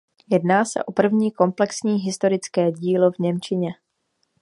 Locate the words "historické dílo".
1.97-3.11